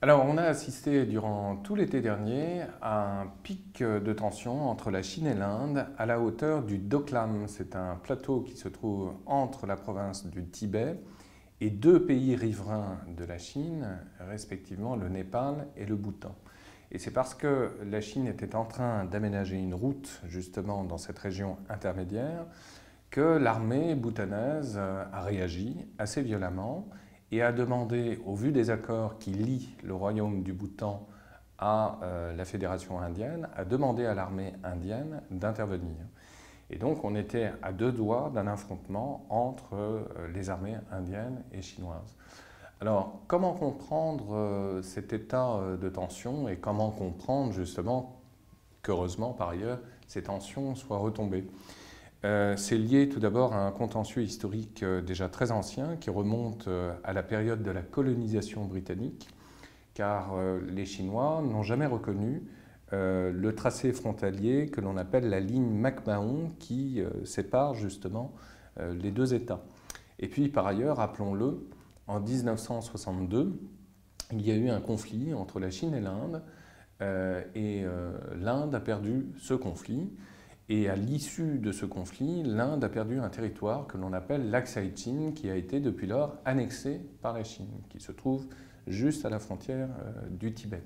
[0.00, 5.02] Alors, on a assisté durant tout l'été dernier à un pic de tension entre la
[5.02, 7.48] Chine et l'Inde à la hauteur du Doklam.
[7.48, 11.00] C'est un plateau qui se trouve entre la province du Tibet
[11.60, 16.36] et deux pays riverains de la Chine, respectivement le Népal et le Bhoutan.
[16.92, 21.18] Et c'est parce que la Chine était en train d'aménager une route justement dans cette
[21.18, 22.46] région intermédiaire
[23.10, 26.86] que l'armée bhoutanaise a réagi assez violemment
[27.30, 31.06] et a demandé, au vu des accords qui lient le royaume du Bhoutan
[31.58, 35.96] à euh, la fédération indienne, a demandé à l'armée indienne d'intervenir.
[36.70, 41.62] Et donc on était à deux doigts d'un affrontement entre euh, les armées indiennes et
[41.62, 42.16] chinoises.
[42.80, 48.20] Alors comment comprendre euh, cet état de tension et comment comprendre justement
[48.82, 51.44] qu'heureusement par ailleurs ces tensions soient retombées?
[52.24, 56.66] Euh, c'est lié tout d'abord à un contentieux historique euh, déjà très ancien qui remonte
[56.66, 59.28] euh, à la période de la colonisation britannique,
[59.94, 60.36] car
[60.68, 62.44] les Chinois n'ont jamais reconnu
[62.92, 68.32] le tracé frontalier que l'on appelle la ligne McMahon qui sépare justement
[68.78, 69.64] les deux États.
[70.20, 71.68] Et puis par ailleurs, rappelons-le,
[72.06, 73.60] en 1962,
[74.30, 76.44] il y a eu un conflit entre la Chine et l'Inde,
[77.56, 77.84] et
[78.36, 80.12] l'Inde a perdu ce conflit.
[80.70, 84.92] Et à l'issue de ce conflit, l'Inde a perdu un territoire que l'on appelle l'Aksai
[84.94, 88.46] Chin, qui a été depuis lors annexé par la Chine, qui se trouve
[88.86, 90.82] juste à la frontière euh, du Tibet.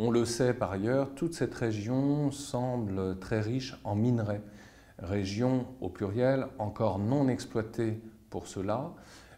[0.00, 4.42] On le sait par ailleurs, toute cette région semble très riche en minerais.
[4.98, 8.92] Région au pluriel encore non exploitée pour cela,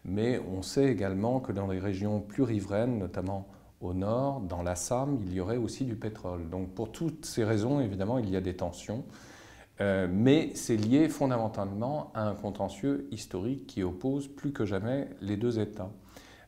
[0.05, 3.47] mais on sait également que dans les régions plus riveraines, notamment
[3.81, 6.49] au nord, dans l'Assam, il y aurait aussi du pétrole.
[6.49, 9.05] Donc pour toutes ces raisons, évidemment, il y a des tensions.
[9.81, 15.37] Euh, mais c'est lié fondamentalement à un contentieux historique qui oppose plus que jamais les
[15.37, 15.91] deux États.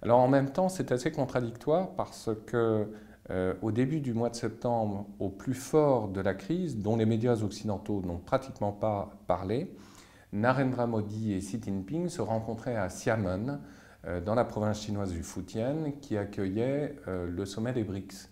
[0.02, 2.88] Alors en même temps, c'est assez contradictoire parce que
[3.30, 7.06] euh, au début du mois de septembre, au plus fort de la crise, dont les
[7.06, 9.76] médias occidentaux n'ont pratiquement pas parlé,
[10.32, 13.60] Narendra Modi et Xi Jinping se rencontraient à Xiamen,
[14.06, 18.28] euh, dans la province chinoise du Fujian, qui accueillait le sommet des BRICS.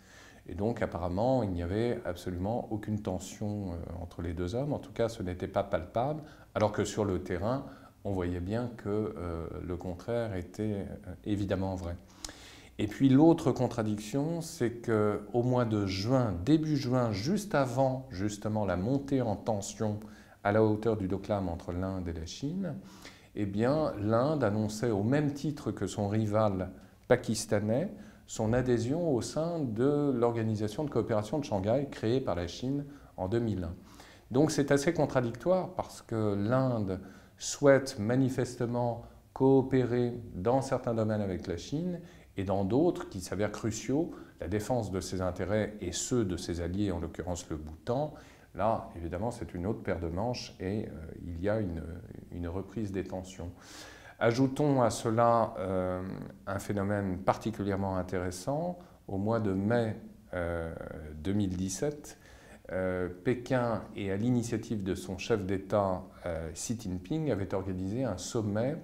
[0.49, 4.79] Et donc apparemment, il n'y avait absolument aucune tension euh, entre les deux hommes, en
[4.79, 6.23] tout cas ce n'était pas palpable,
[6.55, 7.67] alors que sur le terrain,
[8.05, 11.97] on voyait bien que euh, le contraire était euh, évidemment vrai.
[12.79, 18.77] Et puis l'autre contradiction, c'est qu'au mois de juin, début juin, juste avant justement la
[18.77, 19.99] montée en tension
[20.45, 22.77] à la hauteur du Doklam entre l'Inde et la Chine,
[23.35, 26.71] eh bien l'Inde annonçait au même titre que son rival
[27.09, 27.93] pakistanais
[28.29, 32.85] son adhésion au sein de l'Organisation de coopération de Shanghai créée par la Chine
[33.17, 33.75] en 2001.
[34.31, 37.01] Donc c'est assez contradictoire parce que l'Inde
[37.39, 39.03] souhaite manifestement
[39.33, 42.01] coopérer dans certains domaines avec la Chine
[42.37, 46.61] et dans d'autres qui s'avèrent cruciaux, la défense de ses intérêts et ceux de ses
[46.61, 48.13] alliés, en l'occurrence le Bhoutan.
[48.55, 50.91] Là, évidemment, c'est une autre paire de manches et euh,
[51.25, 51.83] il y a une,
[52.33, 53.51] une reprise des tensions.
[54.21, 56.03] Ajoutons à cela euh,
[56.49, 58.79] un phénomène particulièrement intéressant.
[59.07, 59.97] Au mois de mai
[61.23, 62.19] 2017,
[62.73, 66.03] euh, euh, Pékin, et à l'initiative de son chef d'État
[66.53, 68.77] Xi Jinping, avait organisé un sommet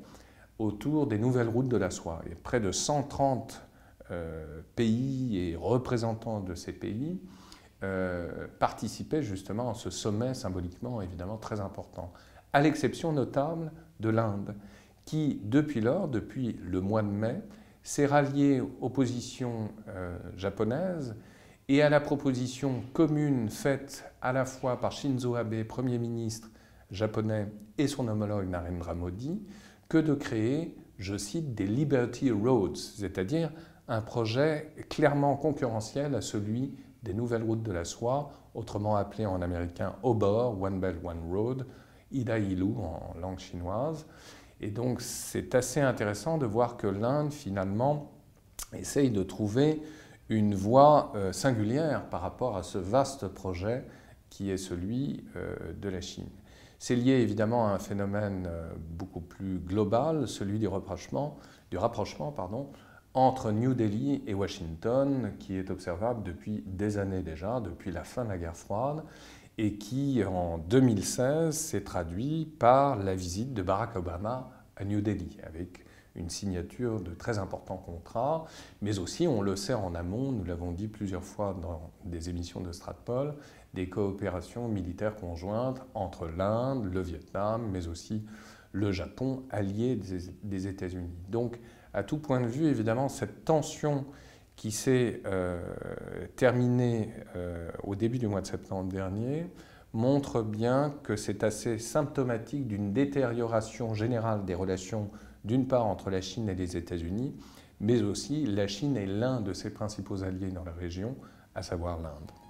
[0.60, 2.22] autour des nouvelles routes de la soie.
[2.30, 3.60] Et près de 130
[4.76, 7.20] pays et représentants de ces pays
[8.60, 12.12] participaient justement à ce sommet symboliquement évidemment très important,
[12.52, 14.54] à l'exception notable de l'Inde
[15.04, 17.42] qui, depuis lors, depuis le mois de mai,
[17.82, 21.14] s'est rallié aux positions euh, japonaises
[21.68, 26.50] et à la proposition commune faite à la fois par Shinzo Abe, Premier ministre
[26.90, 27.48] japonais,
[27.78, 29.42] et son homologue Narendra Modi,
[29.88, 33.50] que de créer, je cite, des Liberty Roads, c'est-à-dire
[33.88, 39.42] un projet clairement concurrentiel à celui des nouvelles routes de la soie, autrement appelé en
[39.42, 41.66] américain OBOR, One Belt One Road,
[42.12, 44.06] Ida en langue chinoise.
[44.60, 48.12] Et donc c'est assez intéressant de voir que l'Inde finalement
[48.72, 49.82] essaye de trouver
[50.28, 53.84] une voie euh, singulière par rapport à ce vaste projet
[54.30, 56.28] qui est celui euh, de la Chine.
[56.78, 61.38] C'est lié évidemment à un phénomène euh, beaucoup plus global, celui du rapprochement,
[63.14, 68.24] entre New Delhi et Washington, qui est observable depuis des années déjà, depuis la fin
[68.24, 69.04] de la guerre froide,
[69.58, 75.38] et qui, en 2016, s'est traduit par la visite de Barack Obama à New Delhi,
[75.44, 75.84] avec
[76.16, 78.44] une signature de très importants contrats,
[78.82, 82.60] mais aussi, on le sait en amont, nous l'avons dit plusieurs fois dans des émissions
[82.60, 83.34] de Stratpol,
[83.74, 88.24] des coopérations militaires conjointes entre l'Inde, le Vietnam, mais aussi
[88.72, 89.98] le Japon, allié
[90.42, 91.14] des États-Unis.
[91.28, 91.58] Donc,
[91.92, 94.04] à tout point de vue, évidemment, cette tension
[94.56, 95.60] qui s'est euh,
[96.36, 99.46] terminé euh, au début du mois de septembre dernier
[99.92, 105.10] montre bien que c'est assez symptomatique d'une détérioration générale des relations
[105.44, 107.34] d'une part entre la Chine et les États-Unis,
[107.80, 111.16] mais aussi la Chine est l'un de ses principaux alliés dans la région,
[111.54, 112.43] à savoir l'Inde.